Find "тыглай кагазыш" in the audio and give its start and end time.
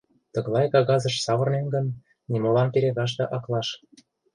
0.33-1.15